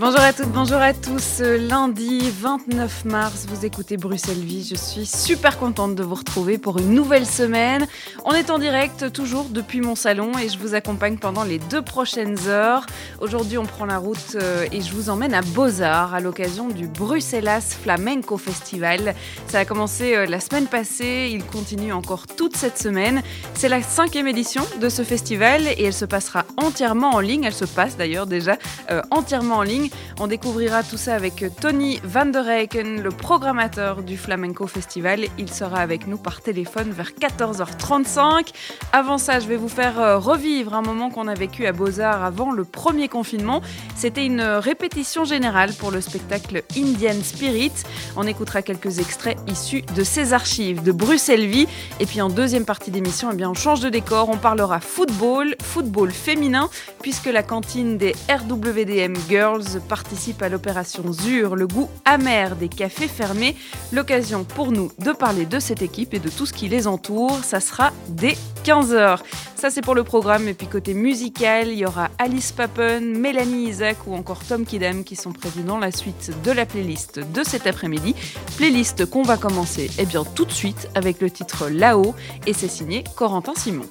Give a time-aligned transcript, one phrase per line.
[0.00, 1.40] Bonjour à toutes, bonjour à tous.
[1.40, 4.64] Lundi 29 mars, vous écoutez Bruxelles Vie.
[4.70, 7.84] Je suis super contente de vous retrouver pour une nouvelle semaine.
[8.24, 11.82] On est en direct toujours depuis mon salon et je vous accompagne pendant les deux
[11.82, 12.86] prochaines heures.
[13.20, 16.86] Aujourd'hui, on prend la route euh, et je vous emmène à Beaux-Arts à l'occasion du
[16.86, 19.16] Bruxellas Flamenco Festival.
[19.48, 23.20] Ça a commencé euh, la semaine passée, il continue encore toute cette semaine.
[23.54, 27.42] C'est la cinquième édition de ce festival et elle se passera entièrement en ligne.
[27.42, 28.58] Elle se passe d'ailleurs déjà
[28.92, 29.87] euh, entièrement en ligne.
[30.20, 35.26] On découvrira tout ça avec Tony Van der Eycken, le programmateur du Flamenco Festival.
[35.38, 38.52] Il sera avec nous par téléphone vers 14h35.
[38.92, 42.24] Avant ça, je vais vous faire euh, revivre un moment qu'on a vécu à Beaux-Arts
[42.24, 43.62] avant le premier confinement.
[43.96, 47.72] C'était une répétition générale pour le spectacle Indian Spirit.
[48.16, 51.66] On écoutera quelques extraits issus de ses archives de Bruxelles Vie.
[52.00, 54.28] Et puis en deuxième partie d'émission, eh on change de décor.
[54.28, 56.68] On parlera football, football féminin,
[57.02, 63.08] puisque la cantine des RWDM Girls participe à l'opération ZUR, le goût amer des cafés
[63.08, 63.56] fermés.
[63.92, 67.44] L'occasion pour nous de parler de cette équipe et de tout ce qui les entoure.
[67.44, 69.18] Ça sera dès 15h.
[69.56, 70.46] Ça, c'est pour le programme.
[70.48, 75.04] Et puis, côté musical, il y aura Alice Papen, Mélanie Isaac ou encore Tom Kidam
[75.04, 78.14] qui sont prévus dans la suite de la playlist de cet après-midi.
[78.56, 82.14] Playlist qu'on va commencer eh bien, tout de suite avec le titre Là-haut
[82.46, 83.86] et c'est signé Corentin Simon.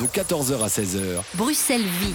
[0.00, 1.22] De 14h à 16h.
[1.34, 2.14] Bruxelles Vie.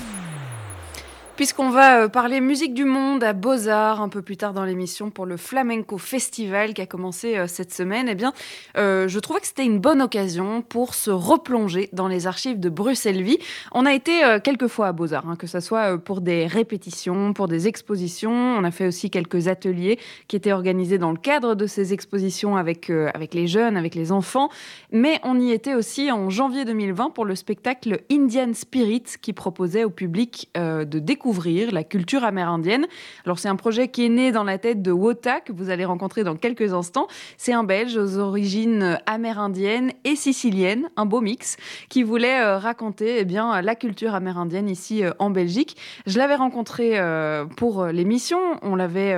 [1.40, 5.10] Puisqu'on va euh, parler musique du monde à Beaux-Arts un peu plus tard dans l'émission
[5.10, 8.34] pour le Flamenco Festival qui a commencé euh, cette semaine, eh bien,
[8.78, 12.68] euh, je trouvais que c'était une bonne occasion pour se replonger dans les archives de
[12.68, 13.38] Bruxelles Vie.
[13.72, 17.48] On a été quelques fois à Beaux-Arts, hein, que ce soit pour des répétitions, pour
[17.48, 18.34] des expositions.
[18.34, 19.98] On a fait aussi quelques ateliers
[20.28, 24.12] qui étaient organisés dans le cadre de ces expositions avec, avec les jeunes, avec les
[24.12, 24.50] enfants.
[24.92, 29.86] Mais on y était aussi en janvier 2020 pour le spectacle Indian Spirit qui proposait
[29.86, 31.29] au public de découvrir
[31.72, 32.88] la culture amérindienne.
[33.26, 35.86] Alors c'est un projet qui est né dans la tête de Wota, que vous allez
[35.86, 37.08] rencontrer dans quelques instants.
[37.38, 41.58] C'est un Belge aux origines amérindiennes et siciliennes, un beau mix,
[41.90, 45.78] qui voulait euh, raconter eh bien, la culture amérindienne ici euh, en Belgique.
[46.06, 49.16] Je l'avais rencontré euh, pour l'émission, on l'avait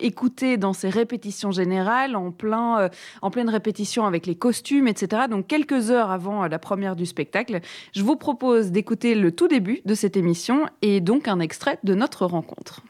[0.00, 2.88] écouté dans ses répétitions générales, en, plein,
[3.22, 5.22] en pleine répétition avec les costumes, etc.
[5.30, 7.60] Donc quelques heures avant la première du spectacle.
[7.94, 11.94] Je vous propose d'écouter le tout début de cette émission et donc un extrait de
[11.94, 12.82] notre rencontre.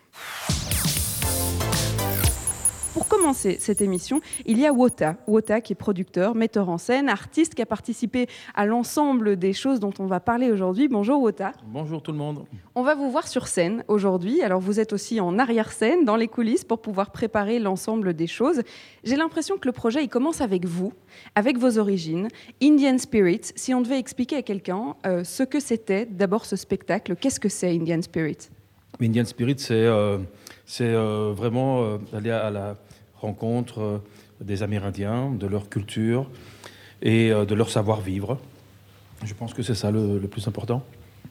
[3.19, 5.17] Pour commencer cette émission, il y a Wota.
[5.27, 9.81] Wota qui est producteur, metteur en scène, artiste qui a participé à l'ensemble des choses
[9.81, 10.87] dont on va parler aujourd'hui.
[10.87, 11.53] Bonjour Wota.
[11.67, 12.45] Bonjour tout le monde.
[12.77, 14.41] On va vous voir sur scène aujourd'hui.
[14.43, 18.63] Alors vous êtes aussi en arrière-scène, dans les coulisses, pour pouvoir préparer l'ensemble des choses.
[19.03, 20.93] J'ai l'impression que le projet, il commence avec vous,
[21.35, 22.29] avec vos origines.
[22.63, 27.17] Indian Spirit, si on devait expliquer à quelqu'un euh, ce que c'était d'abord ce spectacle,
[27.17, 28.49] qu'est-ce que c'est Indian Spirit?
[29.03, 30.19] Indian Spirit, c'est euh,
[30.81, 32.77] euh, vraiment aller à la
[33.21, 33.99] rencontre euh,
[34.41, 36.31] des Amérindiens, de leur culture
[37.03, 38.39] et euh, de leur savoir-vivre.
[39.25, 40.83] Je pense que c'est ça le, plus important.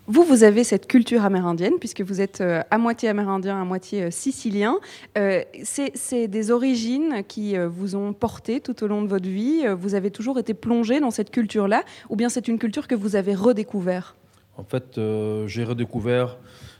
[0.07, 4.11] Vous, vous avez cette culture amérindienne, puisque vous êtes euh, à moitié amérindien, à moitié
[4.11, 4.77] sicilien.
[5.15, 9.65] c'est des origines qui vous ont porté tout au long de votre vie.
[9.79, 13.15] Vous avez toujours été plongé dans cette culture-là, ou bien c'est une culture que vous
[13.15, 14.15] avez redécouvert?
[14.57, 14.99] En fait,
[15.47, 16.37] j'ai redécouvert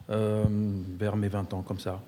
[0.10, 2.02] vers mes 20 ans, comme ça.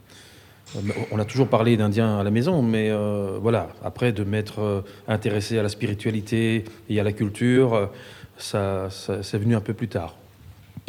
[0.75, 0.80] Euh,
[1.12, 4.81] on a toujours parlé d'Indiens à la maison, mais euh, voilà, après de m'être euh,
[5.07, 7.90] intéressé à la spiritualité et à la culture,
[8.38, 10.19] ça, ça c'est venu un peu plus tard.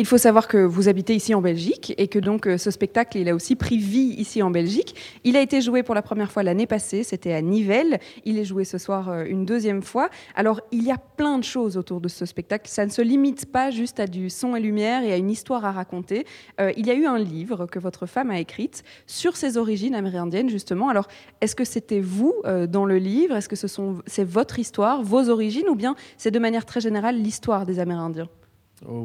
[0.01, 3.19] Il faut savoir que vous habitez ici en Belgique et que donc euh, ce spectacle,
[3.19, 4.95] il a aussi pris vie ici en Belgique.
[5.25, 8.01] Il a été joué pour la première fois l'année passée, c'était à Nivelles.
[8.25, 10.09] Il est joué ce soir euh, une deuxième fois.
[10.35, 12.67] Alors, il y a plein de choses autour de ce spectacle.
[12.67, 15.67] Ça ne se limite pas juste à du son et lumière et à une histoire
[15.67, 16.25] à raconter.
[16.63, 18.71] Euh, il y a eu un livre que votre femme a écrit
[19.07, 20.89] sur ses origines amérindiennes, justement.
[20.89, 21.09] Alors,
[21.43, 22.33] est-ce que c'était vous
[22.71, 23.37] dans le livre?
[23.37, 23.67] Est-ce que ce
[24.07, 28.31] c'est votre histoire, vos origines, ou bien c'est de manière très générale l'histoire des Amérindiens?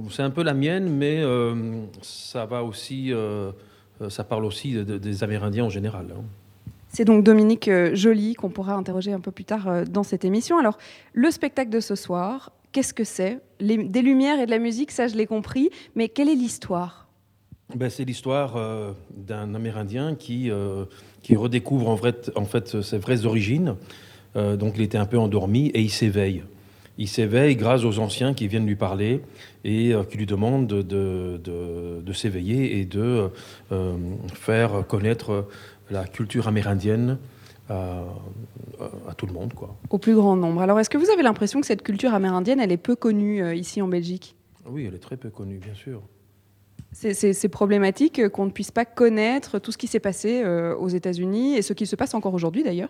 [0.09, 3.51] C'est un peu la mienne, mais euh, ça va aussi, euh,
[4.09, 6.07] ça parle aussi des Amérindiens en général.
[6.15, 6.23] Hein.
[6.89, 10.57] C'est donc Dominique euh, Joly qu'on pourra interroger un peu plus tard dans cette émission.
[10.57, 10.77] Alors,
[11.13, 13.39] le spectacle de ce soir, qu'est-ce que c'est?
[13.59, 17.07] Des lumières et de la musique, ça je l'ai compris, mais quelle est l'histoire?
[17.75, 18.55] Ben, C'est l'histoire
[19.09, 20.51] d'un Amérindien qui,
[21.21, 23.75] qui redécouvre en, vrai, en fait ses vraies origines.
[24.35, 26.43] donc il était un peu endormi et il s'éveille.
[26.97, 29.21] Il s'éveille grâce aux anciens qui viennent lui parler
[29.63, 33.29] et qui lui demandent de, de, s'éveiller et de
[34.33, 35.47] faire connaître
[35.89, 37.17] la culture amérindienne
[37.69, 38.05] à,
[39.17, 39.53] tout le monde.
[39.53, 39.75] Quoi.
[39.89, 40.61] Au plus grand nombre.
[40.61, 43.81] Alors, est-ce que vous avez l'impression que cette culture amérindienne, elle est peu connue ici
[43.81, 44.35] en Belgique?
[44.67, 46.01] Oui, elle est très peu connue, bien sûr.
[46.95, 51.57] C'est problématique qu'on ne puisse pas connaître tout ce qui s'est passé euh, aux États-Unis
[51.57, 52.89] et ce qui se passe encore aujourd'hui d'ailleurs.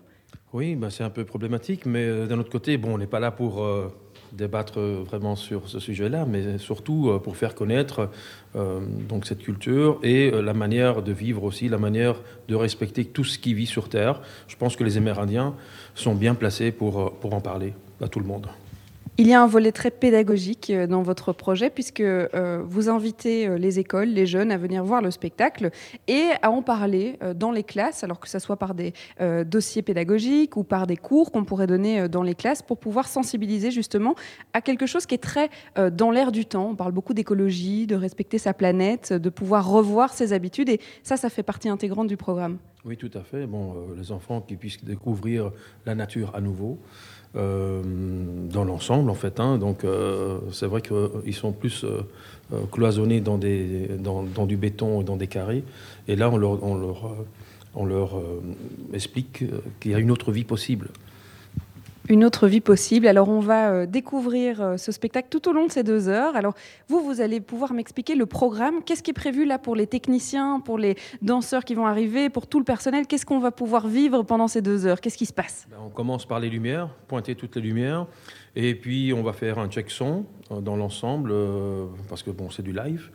[0.54, 3.20] Oui, bah, c'est un peu problématique, mais euh, d'un autre côté, bon, on n'est pas
[3.20, 3.92] là pour euh,
[4.32, 8.10] débattre vraiment sur ce sujet-là, mais surtout pour faire connaître
[8.54, 12.16] donc cette culture et la manière de vivre aussi, la manière
[12.50, 14.22] de respecter tout ce qui vit sur Terre.
[14.48, 15.56] Je pense que les Amérindiens
[15.94, 18.48] sont bien placés pour, pour en parler à tout le monde.
[19.18, 23.48] Il y a un volet très pédagogique euh, dans votre projet puisque euh, vous invitez
[23.48, 25.70] euh, les écoles, les jeunes à venir voir le spectacle
[26.10, 28.94] et à en parler dans les classes, alors que ce soit par des
[29.46, 33.72] dossiers pédagogiques ou par des cours qu'on pourrait donner dans les classes pour pouvoir sensibiliser
[33.72, 34.16] justement
[34.54, 35.50] à quelque chose qui est très
[35.92, 36.70] dans l'air du temps.
[36.72, 41.18] On parle beaucoup d'écologie, de respecter sa planète, de pouvoir revoir ses habitudes et ça,
[41.18, 42.58] ça fait partie intégrante du programme.
[42.84, 43.48] Oui, tout à fait.
[43.48, 45.52] Bon, les enfants qui puissent découvrir
[45.86, 46.80] la nature à nouveau.
[47.36, 49.42] Euh, dans l'ensemble, en fait.
[49.42, 49.58] Hein.
[49.58, 52.02] Donc, euh, c'est vrai qu'ils sont plus euh,
[52.72, 55.64] cloisonnés dans, du béton et dans des carrés.
[56.08, 58.22] Et là, on leur
[58.94, 59.44] explique
[59.82, 60.90] qu'il y a une autre vie possible
[62.10, 63.08] une autre vie possible.
[63.08, 66.36] Alors on va euh, découvrir euh, ce spectacle tout au long de ces deux heures.
[66.36, 66.54] Alors
[66.88, 68.84] vous, vous allez pouvoir m'expliquer le programme.
[68.84, 72.48] Qu'est-ce qui est prévu là pour les techniciens, pour les danseurs qui vont arriver, pour
[72.48, 73.08] tout le personnel?
[73.08, 75.02] Qu'est-ce qu'on va pouvoir vivre pendant ces deux heures?
[75.02, 75.68] Qu'est-ce qui se passe?
[75.70, 78.06] Ben, On commence par les lumières, pointer toutes les lumières.
[78.56, 81.34] Et puis on va faire un check son euh, dans l'ensemble,
[82.08, 83.10] parce que bon, c'est du live.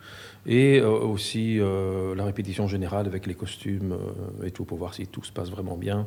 [0.47, 3.95] Et aussi la répétition générale avec les costumes
[4.43, 6.07] et tout, pour voir si tout se passe vraiment bien.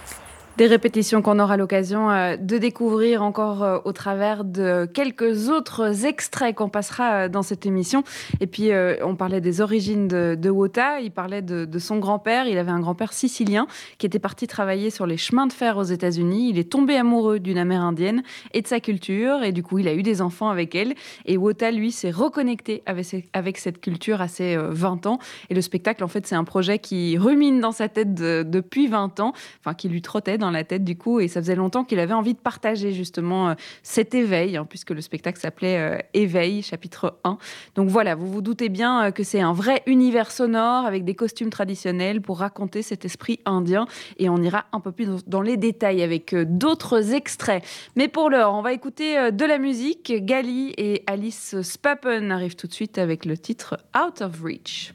[0.57, 6.05] des répétitions qu'on aura l'occasion euh, de découvrir encore euh, au travers de quelques autres
[6.05, 8.03] extraits qu'on passera euh, dans cette émission.
[8.41, 8.71] Et puis,
[9.03, 12.47] on parlait des origines de, Wota, il parlait de, son grand-père.
[12.47, 13.67] Il avait un grand-père sicilien
[13.97, 16.49] qui était parti travailler sur les chemins de fer aux États-Unis.
[16.49, 18.23] Il est tombé amoureux d'une amérindienne
[18.53, 19.43] et de sa culture.
[19.43, 20.93] Et du coup, il a eu des enfants avec elle.
[21.25, 25.19] Et Wota, lui, s'est reconnecté avec, cette culture à ses 20 ans.
[25.49, 29.19] Et le spectacle, en fait, c'est un projet qui rumine dans sa tête depuis 20
[29.19, 31.99] ans, enfin, qui lui trottait dans la tête du coup, et ça faisait longtemps qu'il
[31.99, 33.53] avait envie de partager justement euh,
[33.83, 37.37] cet éveil, hein, puisque le spectacle s'appelait euh, Éveil, chapitre 1.
[37.75, 41.15] Donc voilà, vous vous doutez bien euh, que c'est un vrai univers sonore avec des
[41.15, 43.85] costumes traditionnels pour raconter cet esprit indien,
[44.17, 47.63] et on ira un peu plus dans les détails avec d'autres extraits.
[47.95, 50.13] Mais pour l'heure, on va écouter de la musique.
[50.25, 54.93] Gali et Alice Spappen arrivent tout de suite avec le titre Out of Reach.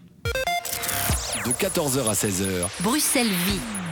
[1.45, 2.83] De 14h à 16h.
[2.83, 3.86] Bruxelles Vie.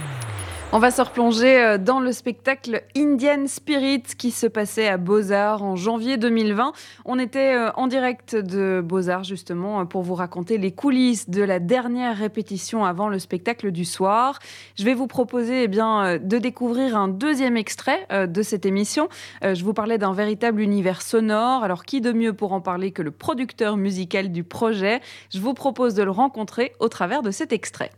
[0.76, 5.62] On va se replonger euh, dans le spectacle Indian Spirit qui se passait à Beaux-Arts
[5.62, 6.72] en janvier 2020.
[7.04, 11.44] On était euh, en direct de Beaux-Arts justement euh, pour vous raconter les coulisses de
[11.44, 14.40] la dernière répétition avant le spectacle du soir.
[14.76, 19.08] Je vais vous proposer eh bien, de découvrir un deuxième extrait de cette émission.
[19.42, 21.62] Je vous parlais d'un véritable univers sonore.
[21.62, 25.00] Alors qui de mieux pour en parler que le producteur musical du projet?
[25.32, 27.92] Je vous propose de le rencontrer au travers de cet extrait.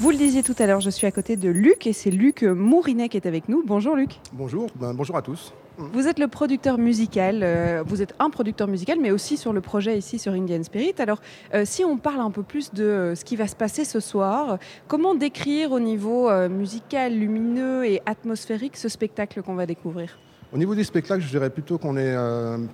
[0.00, 2.44] Vous le disiez tout à l'heure, je suis à côté de Luc et c'est Luc
[2.44, 3.64] Mourinet qui est avec nous.
[3.66, 4.20] Bonjour Luc.
[4.32, 5.52] Bonjour, ben, bonjour à tous.
[5.76, 9.60] Vous êtes le producteur musical, euh, vous êtes un producteur musical, mais aussi sur le
[9.60, 10.94] projet ici sur Indian Spirit.
[10.98, 11.20] Alors,
[11.52, 13.98] euh, si on parle un peu plus de euh, ce qui va se passer ce
[13.98, 20.16] soir, comment décrire au niveau musical, lumineux et atmosphérique ce spectacle qu'on va découvrir?
[20.52, 22.16] Au niveau du spectacle, je dirais plutôt qu'on est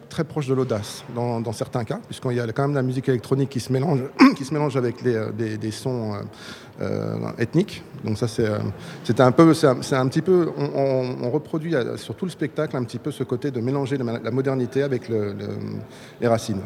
[0.09, 3.51] très proche de l'audace dans, certains cas, puisqu'il y a quand même la musique électronique
[3.51, 4.01] qui se mélange,
[4.37, 6.15] qui se mélange avec des, des, sons
[6.81, 7.85] euh, ethnique.
[8.03, 8.59] Donc ça, c'est euh,
[9.19, 12.99] un peu, c'est un, petit peu, on, reproduit euh, sur tout le spectacle un petit
[12.99, 16.63] peu ce côté de mélanger la modernité avec les racines.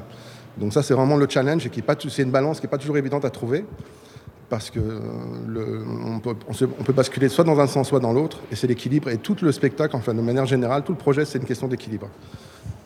[0.56, 2.78] Donc ça, c'est vraiment le challenge et qui pas, c'est une balance qui n'est pas
[2.78, 3.66] toujours évidente à trouver
[4.48, 4.80] parce que
[5.46, 8.66] le, on, peut, on, peut, basculer soit dans un sens, soit dans l'autre, et c'est
[8.66, 9.10] l'équilibre.
[9.10, 12.08] Et tout le spectacle, enfin de manière générale, tout le projet, c'est une question d'équilibre.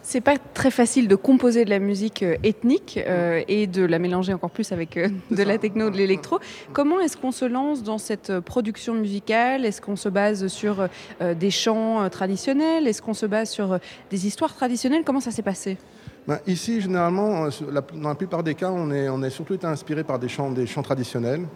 [0.04, 4.00] C'est pas très facile de composer de la musique euh, ethnique euh, et de la
[4.00, 6.40] mélanger encore plus avec euh, de la techno, de l'électro.
[6.72, 9.64] Comment est-ce qu'on se lance dans cette production musicale?
[9.64, 10.88] Est-ce qu'on se base sur
[11.20, 12.88] des chants traditionnels?
[12.88, 13.78] Est-ce qu'on se base sur
[14.10, 15.02] des histoires traditionnelles?
[15.04, 15.78] Comment ça s'est passé?
[16.26, 17.48] Ben, Ici, généralement,
[17.94, 20.52] dans la plupart des cas, on est, surtout été inspiré par des chants,
[20.82, 21.46] traditionnels.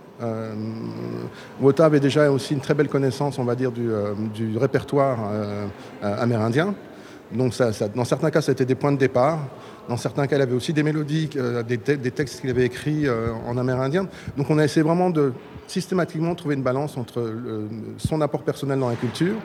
[1.60, 3.88] Wota avait déjà aussi une très belle connaissance, on va dire, du,
[4.34, 5.18] du répertoire
[6.02, 6.74] amérindien.
[7.32, 7.52] Donc
[7.94, 9.40] dans certains cas, ça a été des points de départ.
[9.88, 13.32] Dans certains cas, il avait aussi des mélodies, euh, des, textes qu'il avait écrits euh,
[13.46, 14.08] en amérindien.
[14.36, 15.32] Donc on a essayé vraiment de
[15.66, 17.68] systématiquement trouver une balance entre le-
[17.98, 19.36] son apport personnel dans la culture,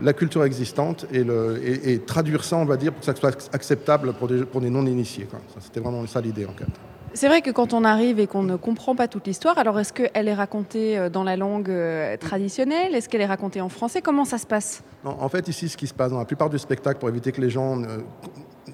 [0.00, 3.14] la culture existante et, le- et- et traduire ça, on va dire, pour que ça
[3.14, 5.26] soit acceptable pour des, pour des non-initiés.
[5.60, 6.66] C'était vraiment ça l'idée en fait.
[7.14, 9.92] C'est vrai que quand on arrive et qu'on ne comprend pas toute l'histoire, alors est-ce
[9.92, 12.94] qu'elle est racontée euh, dans la langue euh, traditionnelle?
[12.94, 14.00] Est-ce qu'elle est racontée en français?
[14.00, 14.82] Comment ça se passe?
[15.04, 17.30] Non, en fait, ici, ce qui se passe dans la plupart du spectacle, pour éviter
[17.30, 17.76] que les gens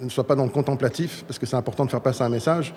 [0.03, 2.75] ne, soient pas dans le contemplatif, parce que c'est important de faire passer un message,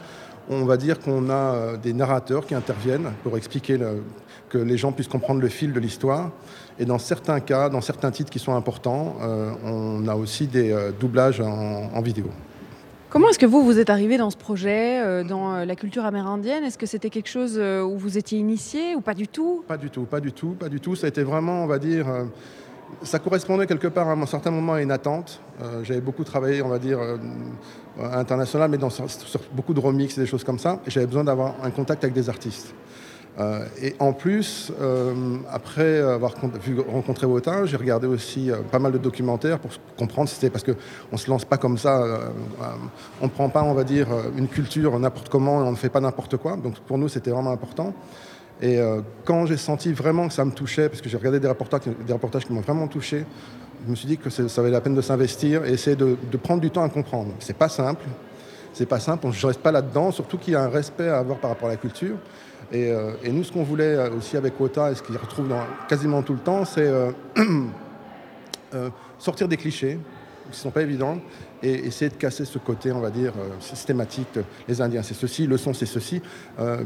[0.50, 4.04] on va dire qu'on a euh, des narrateurs qui interviennent pour expliquer le-
[4.50, 6.32] que les gens puissent comprendre le fil de l'histoire.
[6.80, 10.72] Et dans certains cas, dans certains titres qui sont importants, euh, on a aussi des
[10.72, 12.26] euh, doublages en, en vidéo.
[13.10, 16.64] Comment est-ce que vous, vous êtes arrivé dans ce projet, euh, dans la culture amérindienne?
[16.64, 19.64] Est-ce que c'était quelque chose où vous étiez initié ou pas du tout?
[19.68, 20.96] Pas du tout, pas du tout, pas du tout.
[20.96, 22.08] Ça a été vraiment, on va dire,
[23.04, 25.42] ça correspondait quelque part à un certain moment à une attente.
[25.62, 27.18] Euh, J'avais beaucoup travaillé, on va dire, euh,
[28.00, 29.08] à l'international, mais dans, sur,
[29.54, 30.80] beaucoup de remix et des choses comme ça.
[30.88, 32.74] J'avais besoin d'avoir un contact avec des artistes.
[33.40, 38.80] Euh, et en plus, euh, après avoir vu, rencontré Wotin, j'ai regardé aussi euh, pas
[38.80, 40.76] mal de documentaires pour comprendre si c'était parce qu'on
[41.14, 42.18] ne se lance pas comme ça, euh,
[42.62, 42.66] euh,
[43.22, 45.78] on ne prend pas, on va dire, euh, une culture n'importe comment et on ne
[45.78, 46.58] fait pas n'importe quoi.
[46.58, 47.94] Donc pour nous, c'était vraiment important.
[48.62, 51.48] Et euh, quand j'ai senti vraiment que ça me touchait, parce que j'ai regardé des
[51.48, 53.26] reportages, des reportages qui m'ont vraiment touché,
[53.86, 56.62] je me suis dit que ça valait la peine de s'investir et essayer de, prendre
[56.62, 57.34] du temps à comprendre.
[57.40, 58.06] C'est pas simple,
[58.74, 61.40] c'est pas simple, je reste pas là-dedans, surtout qu'il y a un respect à avoir
[61.40, 62.18] par rapport à la culture.
[62.72, 65.52] Et, euh, nous, ce qu'on voulait euh, aussi avec Wota, et ce qu'il retrouve
[65.90, 66.90] quasiment tout le temps, c'est
[69.18, 69.98] sortir des clichés,
[70.52, 71.18] qui ne sont pas évidents,
[71.64, 74.28] et essayer de casser ce côté, on va dire, euh, systématique.
[74.36, 76.22] de Les Indiens, c'est ceci, le son, c'est ceci.
[76.60, 76.84] Euh,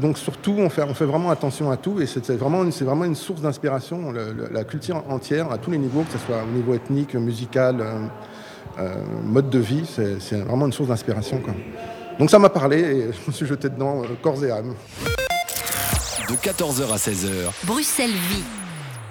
[0.00, 2.84] donc surtout, on fait, on fait vraiment attention à tout, et c'est vraiment, une- c'est
[2.84, 4.12] vraiment une source d'inspiration,
[4.50, 7.98] la culture entière, à tous les niveaux, que ce soit au niveau ethnique, musical, euh,
[8.78, 8.94] euh,
[9.24, 9.84] mode de vie,
[10.20, 11.40] c'est vraiment une source d'inspiration.
[11.40, 11.54] quoi.
[12.18, 14.74] Donc ça m'a parlé, et je me suis jeté dedans, euh, corps et âme.
[16.28, 18.42] De 14h à 16h, Bruxelles Vie.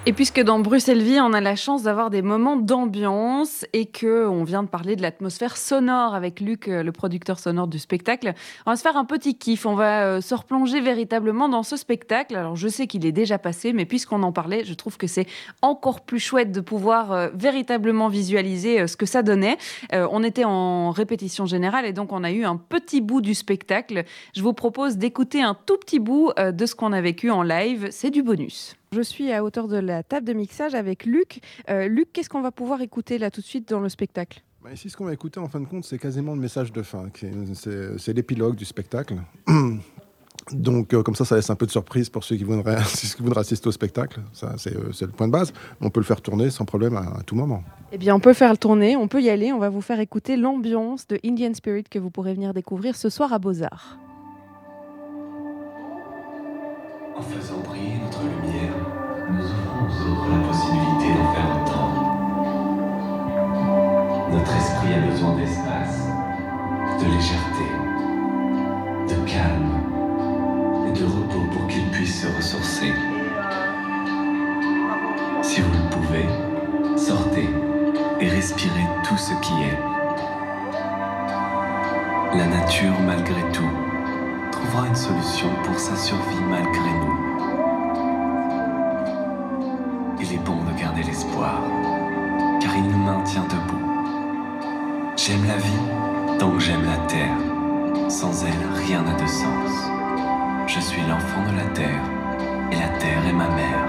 [0.07, 4.25] Et puisque dans Bruxelles Vie, on a la chance d'avoir des moments d'ambiance et que
[4.25, 8.33] on vient de parler de l'atmosphère sonore avec Luc, euh, le producteur sonore du spectacle,
[8.65, 9.65] on va se faire un petit kiff.
[9.65, 12.37] On va euh, se replonger véritablement dans ce spectacle.
[12.37, 15.27] Alors je sais qu'il est déjà passé, mais puisqu'on en parlait, je trouve que c'est
[15.61, 19.57] encore plus chouette de pouvoir euh, véritablement visualiser ce que ça donnait.
[19.91, 24.05] On était en répétition générale et donc on a eu un petit bout du spectacle.
[24.33, 27.89] Je vous propose d'écouter un tout petit bout de ce qu'on a vécu en live.
[27.91, 28.77] C'est du bonus.
[28.93, 31.41] Je suis à hauteur de la table de mixage avec Luc.
[31.69, 34.41] Euh, Luc, qu'est-ce qu'on va pouvoir écouter là tout de suite dans le spectacle?
[34.63, 36.81] Bah, ici, ce qu'on va écouter, en fin de compte, c'est quasiment le message de
[36.81, 37.09] fin.
[37.13, 39.15] C'est l'épilogue du spectacle.
[40.51, 43.21] Donc, euh, comme ça, ça laisse un peu de surprise pour ceux qui voudraient, qui
[43.21, 44.21] voudraient assister au spectacle.
[44.31, 45.51] Ça, c'est euh, c'est le point de base.
[45.81, 47.63] On peut le faire tourner sans problème à, à tout moment.
[47.91, 49.51] Eh bien, on peut faire le tourner, on peut y aller.
[49.51, 53.09] On va vous faire écouter l'ambiance de Indian Spirit que vous pourrez venir découvrir ce
[53.09, 53.97] soir à Beaux-Arts.
[57.17, 58.75] En faisant briller notre lumière,
[59.31, 61.89] nous offrons aux autres la possibilité d'en faire autant.
[64.31, 66.09] Notre esprit a besoin d'espace,
[66.99, 67.67] de légèreté,
[69.09, 69.73] de calme
[70.87, 72.93] et de repos pour qu'il puisse se ressourcer.
[75.41, 76.27] Si vous le pouvez,
[76.97, 77.49] sortez
[78.19, 79.79] et respirez tout ce qui est.
[82.37, 83.86] La nature, malgré tout,
[84.67, 87.17] trouvera une solution pour sa survie malgré nous.
[90.19, 91.61] Il est bon de garder l'espoir,
[92.59, 93.85] car il nous maintient debout.
[95.15, 97.37] J'aime la vie tant que j'aime la terre.
[98.09, 99.71] Sans elle, rien n'a de sens.
[100.67, 102.03] Je suis l'enfant de la terre,
[102.71, 103.85] et la terre est ma mère.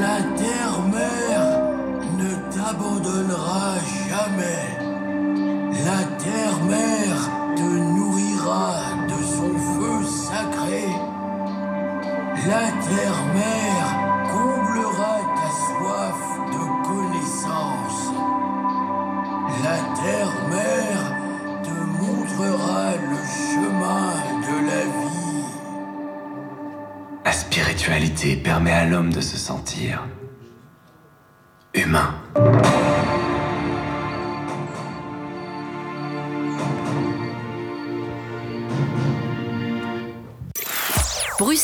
[0.00, 1.60] La terre-mère
[2.18, 3.74] ne t'abandonnera
[4.08, 4.66] jamais.
[5.84, 7.35] La terre-mère te
[12.48, 13.88] La terre-mère
[14.30, 16.20] comblera ta soif
[16.52, 18.02] de connaissance.
[19.64, 21.02] La terre-mère
[21.64, 24.12] te montrera le chemin
[24.46, 25.44] de la vie.
[27.24, 30.06] La spiritualité permet à l'homme de se sentir
[31.74, 32.14] humain.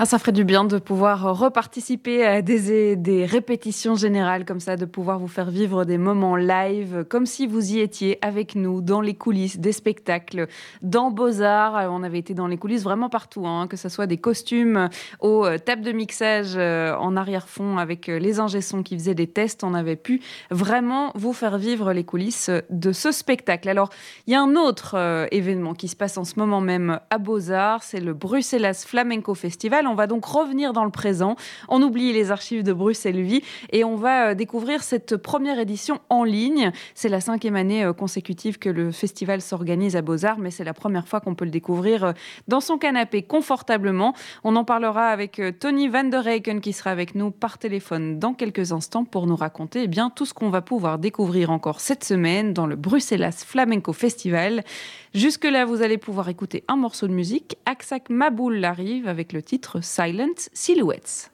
[0.00, 4.84] Ah, ça ferait du bien de pouvoir reparticiper à des, répétitions générales comme ça, de
[4.84, 9.00] pouvoir vous faire vivre des moments live, comme si vous y étiez avec nous, dans
[9.00, 10.46] les coulisses des spectacles,
[10.82, 11.90] dans Beaux-Arts.
[11.90, 14.88] On avait été dans les coulisses vraiment partout, hein, que ce soit des costumes
[15.18, 19.26] aux euh, tables de mixage euh, en arrière-fond avec euh, les ingessons qui faisaient des
[19.26, 19.64] tests.
[19.64, 23.68] On avait pu vraiment vous faire vivre les coulisses de ce spectacle.
[23.68, 23.90] Alors,
[24.28, 27.82] il y a un autre événement qui se passe en ce moment même à Beaux-Arts,
[27.82, 31.36] c'est le Bruxelles Flamenco Festival on va donc revenir dans le présent.
[31.68, 33.42] On oublie les archives de Bruxelles Vie
[33.72, 36.72] et on va euh, découvrir cette première édition en ligne.
[36.94, 40.74] C'est la cinquième année euh, consécutive que le festival s'organise à Beaux-Arts, mais c'est la
[40.74, 42.12] première fois qu'on peut le découvrir euh,
[42.46, 44.14] dans son canapé confortablement.
[44.44, 48.34] On en parlera avec Tony Van der Reyken qui sera avec nous par téléphone dans
[48.34, 52.04] quelques instants pour nous raconter eh bien, tout ce qu'on va pouvoir découvrir encore cette
[52.04, 54.62] semaine dans le Bruxelles Flamenco Festival.
[55.14, 57.56] Jusque-là, vous allez pouvoir écouter un morceau de musique.
[57.66, 61.30] Aksak Maboul arrive avec le titre Silent Silhouettes.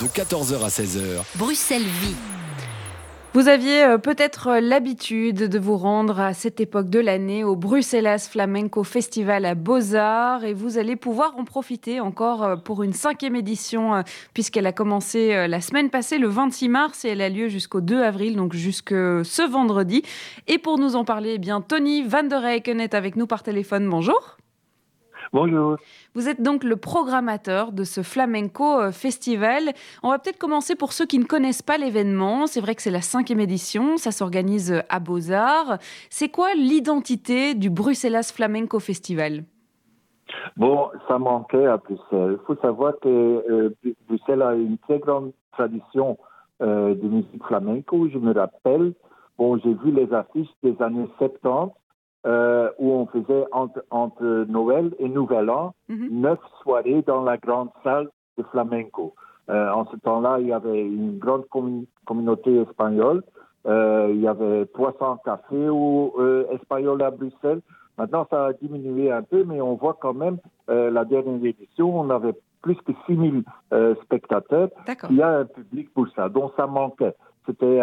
[0.00, 1.22] De 14h à 16h.
[1.36, 2.16] Bruxelles Vie.
[3.36, 8.16] Vous aviez euh, peut-être l'habitude de vous rendre à cette époque de l'année au Bruxelles
[8.18, 13.36] Flamenco Festival à Beaux-Arts et vous allez pouvoir en profiter encore euh, pour une cinquième
[13.36, 14.02] édition euh,
[14.32, 18.02] puisqu'elle a commencé la semaine passée le 26 mars et elle a lieu jusqu'au 2
[18.02, 20.00] avril, donc jusque ce vendredi.
[20.46, 23.42] Et pour nous en parler, eh bien, Tony Van der Eycken est avec nous par
[23.42, 23.86] téléphone.
[23.86, 24.38] Bonjour.
[25.32, 25.76] Bonjour.
[26.14, 29.72] Vous êtes donc le programmateur de ce flamenco euh, festival.
[30.02, 32.46] On va peut-être commencer pour ceux qui ne connaissent pas l'événement.
[32.46, 35.78] C'est vrai que c'est la cinquième édition, ça s'organise euh, à Beaux-Arts.
[36.10, 39.44] C'est quoi l'identité du Bruxelles Flamenco Festival?
[40.56, 42.38] Bon, ça manquait à Bruxelles.
[42.40, 43.74] Il faut savoir que euh,
[44.08, 46.18] Bruxelles a une très grande tradition
[46.58, 48.08] de musique flamenco.
[48.08, 48.94] Je me rappelle,
[49.36, 51.70] bon, j'ai vu les affiches des années 70
[52.26, 56.08] euh, où on faisait entre, entre, Noël et Nouvel An mhm.
[56.10, 59.14] neuf soirées dans la grande salle de flamenco.
[59.48, 61.44] Euh, en ce temps-là, il y avait une grande
[62.04, 63.22] communauté espagnole.
[63.66, 65.68] Euh, il y avait 300 cafés
[66.50, 67.60] espagnols à Bruxelles.
[67.96, 72.10] Maintenant, ça a diminué un peu, mais on voit quand même la dernière édition, on
[72.10, 73.44] avait plus que 6000
[74.02, 74.70] spectateurs.
[75.10, 77.14] Il y a un public pour ça, donc ça manquait.
[77.46, 77.78] C'était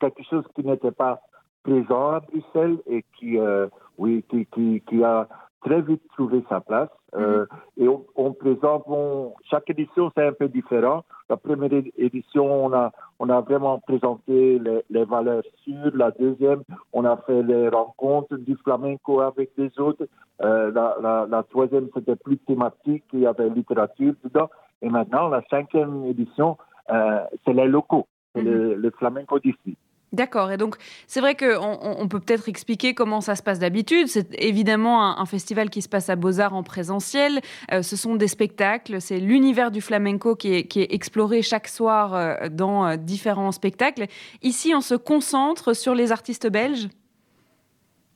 [0.00, 1.20] quelque chose qui n'était pas
[1.62, 3.66] présent à Bruxelles et qui, euh,
[3.98, 5.28] oui, qui, qui, qui, a
[5.62, 6.88] très vite trouvé sa place.
[7.14, 7.46] Euh,
[7.78, 7.84] mhm.
[7.84, 11.04] et on, on présente, bon, chaque édition, c'est un peu différent.
[11.30, 15.92] La première édition, on a, on a vraiment présenté les, les, valeurs sûres.
[15.94, 20.06] La deuxième, on a fait les rencontres du flamenco avec les autres.
[20.42, 24.48] Euh, la, la, la, troisième, c'était plus thématique, il y avait littérature dedans.
[24.82, 26.56] Et maintenant, la cinquième édition,
[26.90, 28.50] euh, c'est les locaux, c'est mhm.
[28.50, 29.76] le, le flamenco d'ici.
[30.12, 30.50] D'accord.
[30.50, 34.08] Et donc, c'est vrai qu'on on peut peut-être expliquer comment ça se passe d'habitude.
[34.08, 37.40] C'est évidemment un, festival qui se passe à Beaux-Arts en présentiel.
[37.72, 39.02] Euh, ce sont des spectacles.
[39.02, 43.52] C'est l'univers du flamenco qui est, qui est, exploré chaque soir euh, dans euh, différents
[43.52, 44.06] spectacles.
[44.42, 46.88] Ici, on se concentre sur les artistes belges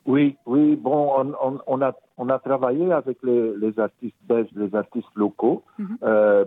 [0.06, 0.76] Oui, oui.
[0.76, 5.62] Bon, on, on, a, on a travaillé avec les, les, artistes belges, les artistes locaux,
[5.78, 5.98] mhm.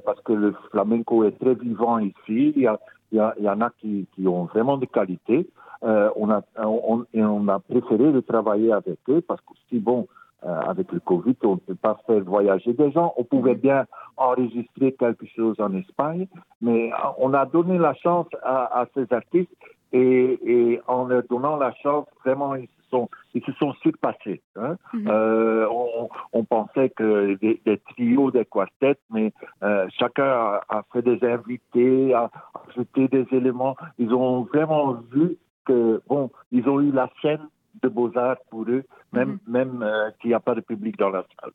[0.06, 2.54] parce que le flamenco est très vivant ici.
[2.56, 2.80] Il y a,
[3.12, 5.48] il y, en a qui, qui, ont vraiment de qualité.
[5.84, 9.80] Euh, on, a, on, et on a préféré de travailler avec eux parce que si
[9.80, 10.08] bon,
[10.46, 13.14] euh, avec le Covid, on ne peut pas faire voyager des gens.
[13.18, 13.60] On pouvait mhm.
[13.62, 13.86] bien
[14.18, 16.28] enregistrer quelque chose en Espagne,
[16.62, 19.52] mais euh, on a donné la chance à, à ces artistes
[19.94, 24.42] et, et, en leur donnant la chance, vraiment, ils sont, ils se sont surpassés.
[24.56, 24.78] Hein.
[24.94, 25.08] Mhm.
[25.08, 30.84] Euh, on, on, pensait que des, des, trios, des quartettes, mais euh, chacun a, a,
[30.92, 32.30] fait des invités, a
[32.70, 33.76] ajouté des éléments.
[33.98, 37.48] Ils ont vraiment vu que, bon, ils ont eu la chaîne
[37.82, 39.54] de beaux-arts pour eux, même, mhm.
[39.54, 41.52] même euh, s'il n'y a pas de public dans la salle.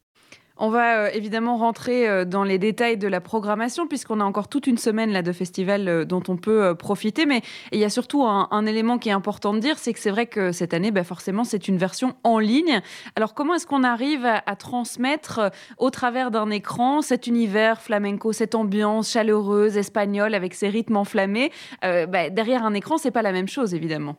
[0.62, 4.46] On va euh, évidemment rentrer euh, dans les détails de la programmation puisqu'on a encore
[4.46, 7.24] toute une semaine là de festival euh, dont on peut profiter.
[7.24, 7.40] Mais
[7.72, 10.26] il y a surtout un, élément qui est important de dire, c'est que c'est vrai
[10.26, 12.82] que cette année, bah, forcément, c'est une version en ligne.
[13.16, 18.54] Alors comment est-ce qu'on arrive à, transmettre au travers d'un écran cet univers flamenco, cette
[18.54, 21.50] ambiance chaleureuse espagnole avec ses rythmes enflammés
[21.82, 24.16] bah, Derrière un écran, c'est pas la même chose évidemment.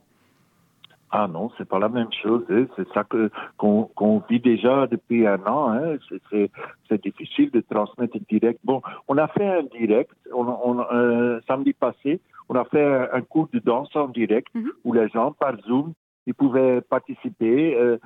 [1.14, 2.46] Ah non, c'est pas la même chose.
[2.50, 2.66] Hein.
[2.76, 5.72] C'est ça que qu'on vit déjà depuis un an.
[5.72, 5.98] Hein.
[6.88, 8.60] C'est difficile de transmettre direct.
[8.64, 10.12] Bon, on a fait un direct.
[10.34, 14.70] On, on euh, samedi passé, on a fait un, cours de danse en direct mm-hmm.
[14.86, 15.94] où les gens par Zoom
[16.28, 17.76] ils pouvaient participer.
[17.76, 17.98] Euh,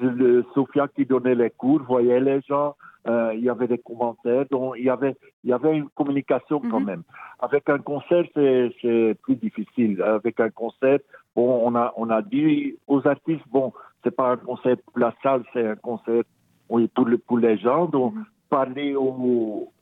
[0.00, 2.74] le, Sophia qui donnait les cours voyait les gens.
[3.06, 6.60] Euh, il y avait des commentaires, donc il y avait, il y avait une communication
[6.60, 6.84] quand mm-hmm.
[6.84, 7.02] même.
[7.38, 10.02] Avec un concert, c'est plus difficile.
[10.02, 10.98] Avec un concert,
[11.34, 13.72] bon, on a, on a dit aux artistes, bon,
[14.04, 16.22] c'est pas un concert pour la salle, c'est un concert
[16.68, 17.86] oui, pour, le, pour les gens.
[17.86, 18.24] Donc, mm-hmm.
[18.50, 19.72] parler aux,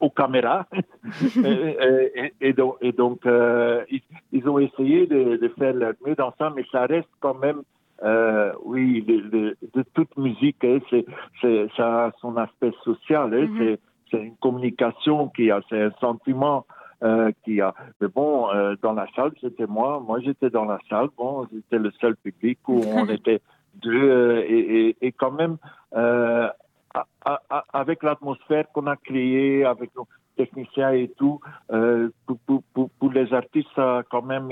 [0.00, 0.66] aux caméras.
[1.44, 4.02] et, et, donc, et donc euh, ils,
[4.32, 7.62] ils, ont essayé de, de, faire leur mieux dans ça, mais ça reste quand même,
[8.02, 11.04] euh, oui, de, de, de, toute musique, hein, c'est,
[11.76, 13.58] ça a son aspect social, hein, mm-hmm.
[13.58, 16.64] c'est, c'est une communication qui a, c'est un sentiment.
[17.04, 17.74] Euh, qui a.
[18.00, 20.02] Mais bon, euh, dans la salle, c'était moi.
[20.04, 21.06] Moi, j'étais dans la salle.
[21.16, 23.40] Bon, j'étais le seul public où on était
[23.76, 24.10] deux.
[24.10, 25.58] Euh, et, et, et, quand même,
[25.94, 26.48] euh,
[27.72, 31.40] avec l'atmosphère qu'on a créée, avec nos techniciens et tout,
[31.72, 34.50] euh, pour, pour, pour, les artistes, ça a quand même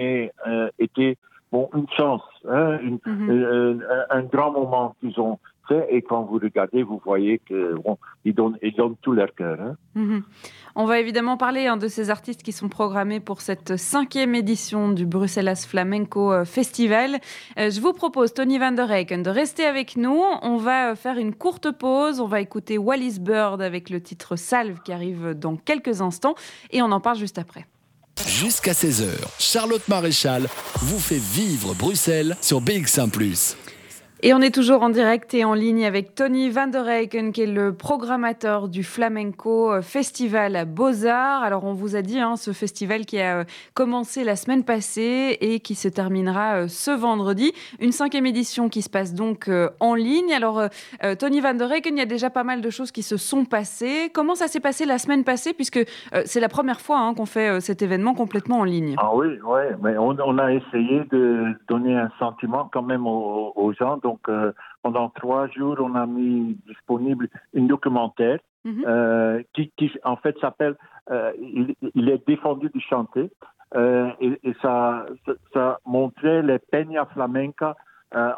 [0.78, 1.16] été
[1.52, 3.78] bon, une chance, hein, une, un,
[4.10, 5.86] un grand moment qu'ils ont fait.
[5.90, 9.58] Et quand vous regardez, vous voyez que bon, ils donnent, ils donnent tout leur cœur.
[9.60, 9.76] Hein.
[9.96, 10.22] Mm-hmm.
[10.74, 14.90] On va évidemment parler hein, de ces artistes qui sont programmés pour cette cinquième édition
[14.90, 17.18] du Bruxelles Flamenco euh, Festival.
[17.58, 20.22] Euh, je vous propose, Tony Van der Eycken, de rester avec nous.
[20.42, 22.20] On va euh, faire une courte pause.
[22.20, 26.34] On va écouter Wallis Bird avec le titre Salve qui arrive dans quelques instants
[26.70, 27.64] et on en parle juste après.
[28.26, 30.46] Jusqu'à 16h, Charlotte Maréchal
[30.80, 33.10] vous fait vivre Bruxelles sur BX1⁇
[34.22, 37.42] et on est toujours en direct et en ligne avec Tony Van der Eycken, qui
[37.42, 41.42] est le programmateur du Flamenco euh, Festival à Beaux-Arts.
[41.42, 45.36] Alors, on vous a dit, hein, ce festival qui a euh, commencé la semaine passée
[45.42, 47.52] et qui se terminera euh, ce vendredi.
[47.78, 49.50] Une cinquième édition qui se passe donc
[49.80, 50.32] en ligne.
[50.32, 50.62] Alors,
[51.18, 53.44] Tony Van der Eycken, il y a déjà pas mal de choses qui se sont
[53.44, 54.10] passées.
[54.14, 55.80] Comment ça s'est passé la semaine passée, puisque
[56.24, 58.94] c'est la première fois hein, qu'on fait cet événement complètement en ligne?
[58.98, 63.98] Ah oui, oui, mais on, a essayé de donner un sentiment quand même aux gens.
[64.06, 64.52] Donc, euh,
[64.84, 67.26] pendant trois jours, on a mis disponible
[67.58, 68.84] un documentaire mm -hmm.
[68.92, 70.76] euh, qui, qui, en fait, s'appelle
[71.14, 71.66] euh, il,
[71.98, 73.26] il, est défendu de chanter.
[74.24, 74.76] Et, et ça,
[75.24, 75.64] ça, ça,
[75.96, 77.70] montrait les peñas flamenca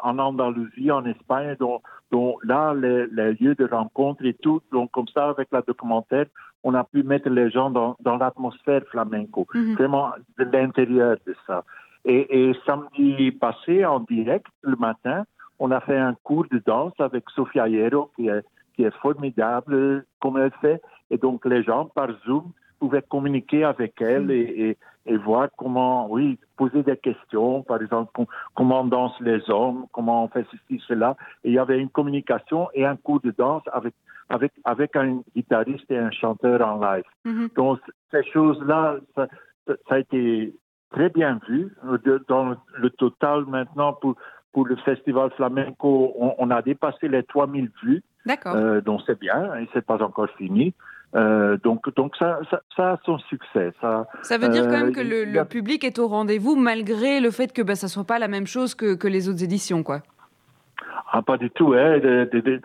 [0.09, 1.79] en Andalousie, en Espagne, dont,
[2.13, 4.59] dont là, les, les, lieux de rencontre et tout.
[4.75, 6.27] Donc, comme ça, avec la documentaire,
[6.67, 9.75] on a pu mettre les gens dans, dans l'atmosphère flamenco, mm -hmm.
[9.79, 10.07] vraiment
[10.39, 11.57] de l'intérieur de ça.
[12.13, 15.19] Et, et, samedi passé, en direct, le matin,
[15.59, 18.43] on a fait un cours de danse avec Sofia Hierro, qui est,
[18.73, 20.81] qui est formidable comme elle fait.
[21.11, 26.09] Et donc, les gens, par Zoom, pouvaient communiquer avec elle et, et, et voir comment,
[26.09, 30.81] oui, poser des questions, par exemple, com comment dansent les hommes, comment on fait ceci,
[30.87, 31.17] cela.
[31.43, 33.93] Et il y avait une communication et un cours de danse avec,
[34.29, 37.03] avec, avec un guitariste et un chanteur en live.
[37.25, 37.55] Mm -hmm.
[37.55, 37.79] Donc,
[38.11, 38.81] ces choses-là,
[39.15, 39.27] ça,
[39.67, 40.53] ça, a été
[40.91, 41.61] très bien vu.
[42.27, 42.45] Dans
[42.83, 44.15] le total, maintenant, pour,
[44.53, 48.03] pour le festival flamenco, on, on a dépassé les 3000 vues.
[48.25, 48.55] D'accord.
[48.55, 50.73] Euh, donc c'est bien, et c'est pas encore fini.
[51.15, 53.71] Euh, donc, donc ça, ça, ça, a son succès.
[53.81, 57.31] Ça, ça veut dire quand même que le, le public est au rendez-vous malgré le
[57.31, 60.01] fait que ben, ça soit pas la même chose que, que les autres éditions, quoi.
[61.11, 61.73] Ah, pas du tout.
[61.73, 62.59] Il hein.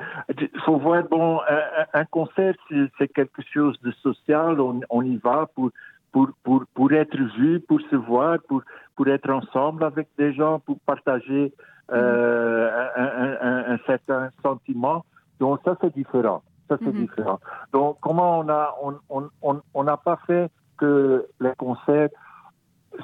[0.66, 2.54] faut voir, bon, un, un concert,
[2.98, 4.60] c'est quelque chose de social.
[4.60, 5.70] On, on y va pour,
[6.12, 8.62] pour, pour, pour être vu, pour se voir, pour,
[8.94, 11.52] pour être ensemble avec des gens, pour partager
[11.92, 15.04] euh, un, un, un, certain sentiment.
[15.40, 16.42] Donc ça, c'est différent.
[16.68, 17.00] Ça, c'est mm -hmm.
[17.06, 17.38] différent.
[17.72, 18.92] Donc, comment on a, on,
[19.42, 22.08] on, on n'a pas fait que les concerts,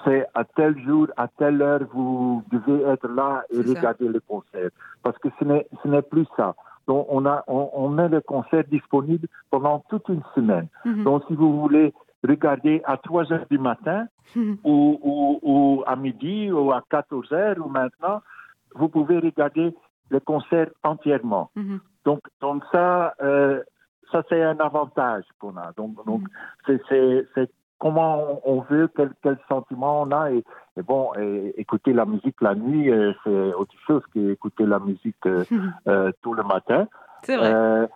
[0.05, 4.12] c'est à tel jour, à telle heure, vous devez être là et regarder ça.
[4.16, 4.71] le concert.
[5.03, 6.55] Parce que ce n'est, ce n'est plus ça.
[6.88, 10.69] Donc, on a, on, on met le concert disponible pendant toute une semaine.
[10.85, 11.05] Mm -hmm.
[11.07, 11.88] Donc, si vous voulez
[12.33, 14.01] regarder à 3 heures du matin
[14.35, 14.57] -hmm.
[14.64, 15.16] ou, ou,
[15.51, 18.19] ou à midi ou à 14 heures ou maintenant,
[18.75, 19.75] vous pouvez regarder
[20.11, 21.51] le concert entièrement.
[21.55, 21.81] Mm -hmm.
[22.05, 23.63] Donc, donc ça, euh,
[24.11, 25.73] ça c'est un avantage qu'on a.
[25.77, 27.27] Donc, donc mm -hmm.
[27.35, 30.31] c'est comment on veut, quel, quel sentiment on a.
[30.31, 30.45] Et,
[30.77, 35.27] et bon, et, écouter la musique la nuit, euh, c'est autre chose qu'écouter la musique
[35.27, 35.45] euh,
[35.89, 36.87] euh, tout le matin.
[37.23, 37.89] C'est vrai.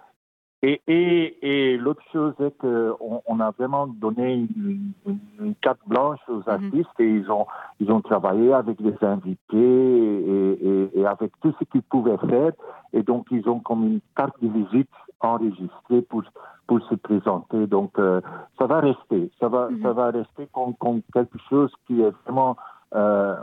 [0.63, 6.43] Et, et, et l'autre chose est qu'on on a vraiment donné une, carte blanche aux
[6.49, 7.05] artistes mm -hmm.
[7.05, 7.47] et ils ont,
[7.81, 12.53] ils ont travaillé avec les invités et, avec tout ce qu'ils pouvaient faire.
[12.97, 16.23] Et donc, ils ont comme une carte de visite enregistrée pour,
[16.69, 17.67] pour se présenter.
[17.67, 18.21] Donc, euh,
[18.59, 19.23] ça va rester.
[19.41, 19.83] Ça va, -hmm.
[19.85, 22.53] ça va rester comme, comme, quelque chose qui est vraiment
[23.01, 23.37] euh,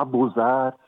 [0.00, 0.78] à Beaux-Arts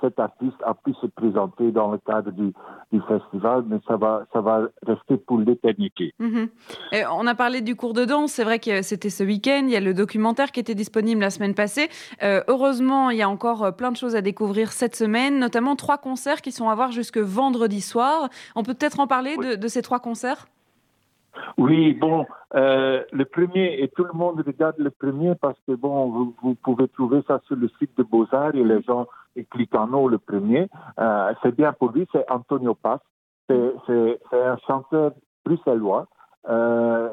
[0.00, 2.52] cet artiste a pu se présenter dans le cadre du,
[2.92, 6.12] du festival, mais ça va, ça va rester pour l'éternité.
[6.18, 7.06] Mm -hmm.
[7.20, 9.76] on a parlé du cours de danse, c'est vrai que c'était ce week-end, il y
[9.76, 11.86] a le documentaire qui était disponible la semaine passée.
[12.22, 15.98] Euh, heureusement, il y a encore plein de choses à découvrir cette semaine, notamment trois
[16.08, 18.28] concerts qui sont à voir jusque vendredi soir.
[18.58, 19.46] On peut peut-être en parler oui.
[19.46, 20.42] de, de, ces trois concerts?
[21.56, 25.96] Oui, bon, euh, le premier, et tout le monde regarde le premier parce que, bon,
[26.14, 30.08] vous, vous pouvez trouver ça sur le site de Beaux-Arts et les gens et Clicano
[30.08, 30.68] le premier.
[30.98, 32.98] Euh, c'est bien pour lui, c'est Antonio Paz.
[33.48, 35.12] C'est un chanteur
[35.44, 36.06] bruxellois
[36.48, 37.10] euh,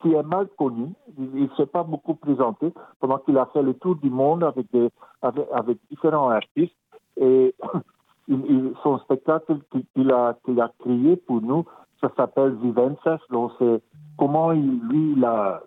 [0.00, 0.92] qui est mal connu.
[1.18, 4.70] Il ne s'est pas beaucoup présenté pendant qu'il a fait le tour du monde avec,
[4.72, 4.88] des,
[5.22, 6.76] avec, avec différents artistes.
[7.16, 7.54] Et
[8.28, 9.58] il, son spectacle
[9.94, 11.64] qu'il a, qu'il a créé pour nous,
[12.00, 13.20] ça s'appelle Vivences.
[13.30, 13.82] Donc c'est
[14.16, 15.62] comment il, lui, il a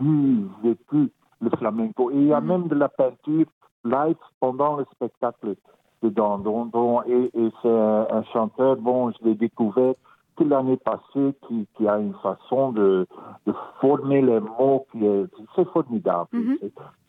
[0.00, 2.10] vu, vécu le flamenco.
[2.10, 3.46] Et il y a même de la peinture
[3.84, 5.54] live pendant le spectacle
[6.02, 6.38] dedans.
[6.38, 9.94] Donc, et, et c'est un, chanteur, bon, je l'ai découvert
[10.36, 13.06] que l'année passée, qui, qui, a une façon de,
[13.46, 16.28] de former les mots qui est, c'est formidable.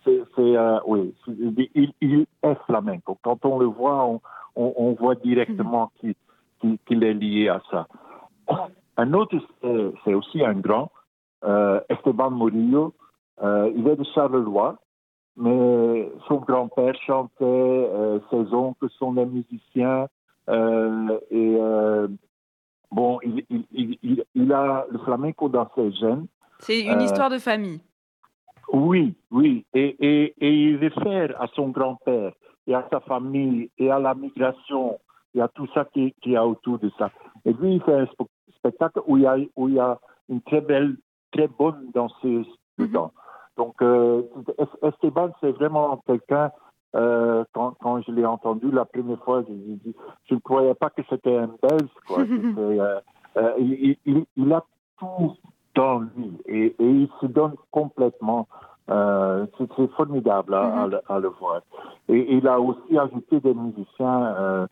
[0.03, 3.17] C'est, euh, oui, il, il, est flamenco.
[3.23, 4.19] Quand on le voit, on,
[4.55, 6.15] on, on voit directement qu'il,
[6.85, 7.87] qu'il, est lié à ça.
[8.97, 9.35] Un autre,
[10.03, 10.91] c'est, aussi un grand,
[11.43, 12.93] euh, Esteban Murillo.
[13.41, 14.75] Euh, il est de Charleroi
[15.35, 20.07] mais son grand-père chantait, euh, ses oncles sont des musiciens,
[20.49, 22.07] euh, et euh,
[22.91, 26.27] bon, il, il, il, il, a le flamenco dans ses gènes.
[26.59, 27.81] C'est une histoire de famille.
[28.71, 32.33] Oui, oui, et, et, et il réfère à son grand-père
[32.67, 34.99] et à sa famille et à la migration
[35.35, 37.11] et à tout ça qui, qui a autour de ça.
[37.45, 38.07] Et lui, il fait un
[38.57, 40.95] spectacle où il y a, où il y a une très belle,
[41.31, 43.11] très bonne danseuse dedans.
[43.57, 44.23] Donc, euh,
[44.81, 46.51] Esteban, c'est vraiment quelqu'un,
[46.95, 49.91] euh, quand, quand, je l'ai entendu la première fois, je, je,
[50.29, 51.89] je ne croyais pas que c'était un Belge.
[52.07, 52.19] Quoi.
[52.57, 52.99] euh,
[53.37, 54.63] euh, il, il, il, a
[54.99, 55.35] tout
[55.75, 58.47] dans lui et, et il se donne complètement.
[58.87, 61.61] C'est formidable à, à, le, à, le, voir.
[62.09, 64.67] Et il a aussi ajouté des musiciens,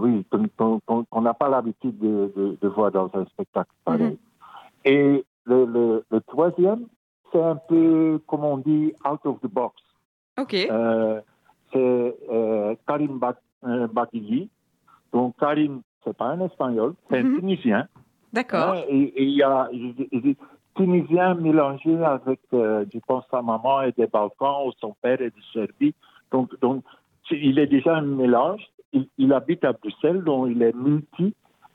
[0.00, 4.02] oui, qu'on n'a pas l'habitude de, de, de, voir dans un spectacle pareil.
[4.04, 4.90] Mm -hmm.
[4.90, 6.86] Et le, le, le troisième,
[7.32, 9.74] c'est un peu, comme on dit, out of the box.
[10.38, 10.54] Ok.
[10.54, 11.20] Euh,
[11.72, 13.20] c'est euh, Karim
[13.92, 14.50] Bakili.
[15.12, 17.36] Donc, Karim, c'est pas un espagnol, c'est mm -hmm.
[17.36, 17.88] un Tunisien.
[18.32, 18.74] D'accord.
[18.74, 20.36] Hein, et il y a des
[20.76, 25.34] Tunisiens mélangés avec, euh, je pense, sa maman et des Balkans, ou son père est
[25.34, 25.94] de Serbie.
[26.30, 26.84] Donc, donc
[27.30, 28.64] il est déjà un mélange.
[28.92, 31.34] Il, il habite à Bruxelles, donc il est multi.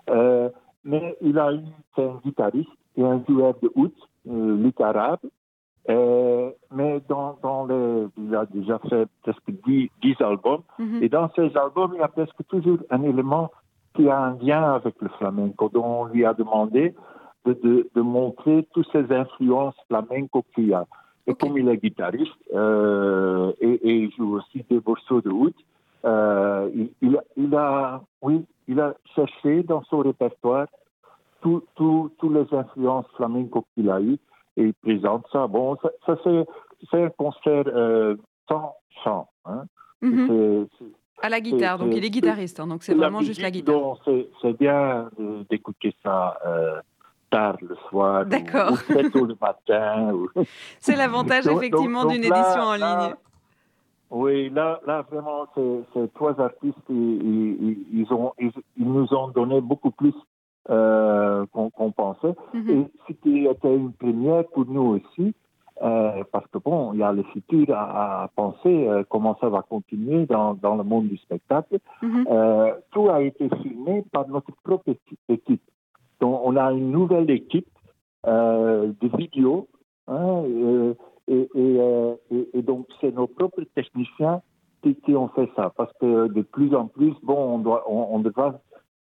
[0.10, 0.50] Euh,
[0.84, 3.92] mais il a eu, c'est un guitariste et un joueur de oud,
[4.30, 5.20] euh, Arabe.
[5.90, 10.62] Euh, mais dans, dans les, il a déjà fait presque 10, 10 albums.
[10.80, 11.04] -hmm.
[11.04, 13.50] Et dans ces albums, il y a presque toujours un élément
[13.96, 16.94] qui a un lien avec le flamenco, dont on lui a demandé
[17.46, 20.86] de, de, de montrer toutes ces influences flamenco qu'il y a.
[21.28, 21.48] Et okay.
[21.48, 25.54] comme il est guitariste euh, et, et, il joue aussi des morceaux de oud,
[26.06, 30.68] euh, il, il, il, a, oui, il a cherché dans son répertoire
[31.42, 34.18] toutes tout, tout les influences flamenco qu'il a eues
[34.58, 35.48] et il présente ça.
[35.48, 38.16] Bon, ça, ça c'est un concert euh,
[38.48, 39.28] sans chant.
[39.46, 39.66] Hein.
[40.02, 40.68] Mm -hmm.
[41.22, 43.98] à la guitare, donc il est guitariste, hein, donc c'est vraiment juste la guitare.
[44.42, 45.10] C'est bien
[45.50, 46.82] d'écouter ça euh,
[47.32, 50.14] tard le soir ou, tôt le matin.
[50.14, 50.30] Ou...
[50.86, 53.10] C'est l'avantage effectivement d'une édition en ligne.
[53.12, 53.18] Là,
[54.12, 59.30] oui, là, là vraiment, ces trois artistes, ils, ils, ils, ont, ils, ils nous ont
[59.30, 60.14] donné beaucoup plus
[60.70, 62.36] euh, qu'on qu pensait.
[62.54, 62.72] Mm -hmm.
[62.72, 65.34] Et ce qui était une première pour nous aussi,
[65.82, 69.50] euh, parce que bon, il y a le futur à, à penser, euh, comment ça
[69.50, 71.80] va continuer dans, dans, le monde du spectacle.
[72.04, 72.76] Mm -hmm.
[72.92, 74.92] tout a été filmé par notre propre
[75.36, 75.66] équipe.
[76.22, 77.74] Donc, on a une nouvelle équipe
[79.02, 79.64] de vidéos.
[80.14, 80.34] Hein,
[81.28, 81.44] et, et,
[82.36, 84.38] et, et, donc, c'est nos propres techniciens
[84.82, 85.66] qui, qui, ont fait ça.
[85.78, 88.50] Parce que de plus en plus, bon, on, doit, on, on devra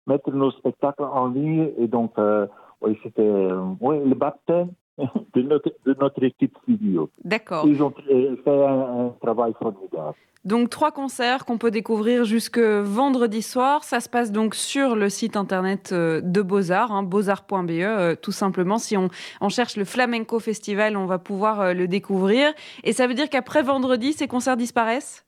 [0.09, 1.71] mettre nos spectacles en ligne.
[1.79, 2.47] Et donc, euh,
[2.81, 7.11] oui, c'était euh, oui, le baptême de notre, de notre équipe studio.
[7.25, 7.67] D'accord.
[7.67, 7.93] Ils ont
[8.45, 10.15] fait un, un travail formidable.
[10.45, 13.85] Donc trois concerts qu'on peut découvrir jusque vendredi soir.
[13.85, 18.79] Ça se passe donc sur le site internet de Beaux-Arts, hein, beauxarts.be, euh, tout simplement.
[18.79, 19.09] Si on,
[19.41, 22.53] on, cherche le Flamenco Festival, on va pouvoir euh, le découvrir.
[22.85, 25.28] Et ça veut dire qu'après vendredi, ces concerts disparaissent?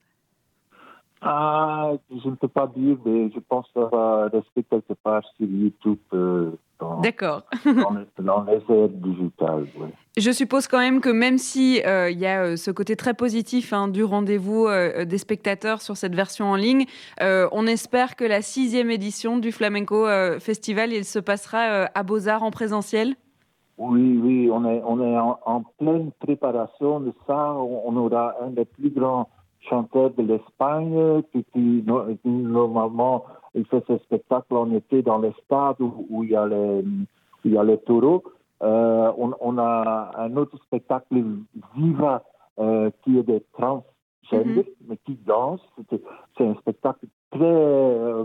[1.22, 5.22] Ah, je ne peux pas dire, mais je pense que ça va rester quelque part
[5.37, 5.98] sur YouTube.
[6.14, 6.52] Euh,
[7.02, 7.42] D'accord.
[7.64, 9.88] dans, les, dans les aides digitales, oui.
[10.16, 13.14] Je suppose quand même que même si il euh, y a euh, ce côté très
[13.14, 16.87] positif hein, du rendez-vous euh, des spectateurs sur cette version en ligne,
[17.20, 20.06] on espère que la sixième édition du Flamenco
[20.38, 23.14] Festival, il se passera à Beaux-Arts en présentiel?
[23.78, 27.52] Oui, oui, on est, on est en, en pleine préparation de ça.
[27.54, 29.28] On, on aura un des plus grands
[29.68, 31.85] chanteur de l'Espagne qui, qui,
[32.25, 36.46] normalement il fait ce spectacle en été dans les stades où, où, il y a
[36.46, 36.85] les
[37.44, 38.23] il y a les taureaux.
[38.62, 41.25] Euh, on, on, a un autre spectacle
[41.75, 42.23] Viva
[42.59, 44.87] euh, qui est des transgender mm -hmm.
[44.88, 45.62] mais qui danse.
[46.37, 48.25] C'est un spectacle très euh,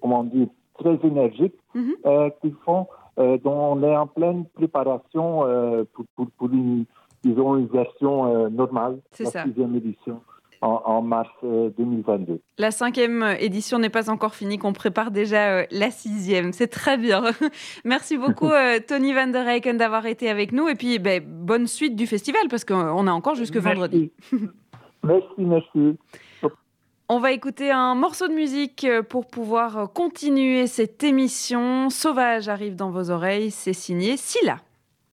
[0.00, 0.48] comment dire
[0.80, 2.30] très énergique mm -hmm.
[2.40, 2.86] qu'ils font
[3.44, 5.28] dont on est en pleine préparation
[5.92, 6.84] pour, pour, pour une,
[7.26, 8.16] disons, une version
[8.62, 9.44] normale, la ça.
[9.44, 10.16] sixième édition,
[10.64, 12.40] en, en mars euh, 2022.
[12.58, 16.52] La cinquième édition n'est pas encore finie, qu'on prépare déjà euh, la sixième.
[16.52, 17.22] C'est très bien.
[17.84, 20.68] Merci beaucoup, euh, Tony Van der Eycken, d'avoir été avec nous.
[20.68, 23.68] Et puis, ben, bonne suite du festival, parce qu'on a encore jusque Merci.
[23.68, 24.12] vendredi.
[25.04, 25.98] Merci, merci.
[27.10, 31.90] On va écouter un morceau de musique euh, pour pouvoir euh, continuer cette émission.
[31.90, 34.60] Sauvage arrive dans vos oreilles, c'est signé Silla.